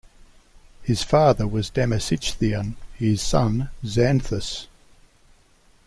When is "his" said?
0.81-1.03, 2.95-3.21